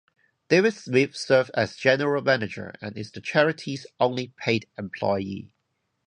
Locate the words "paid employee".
4.29-5.53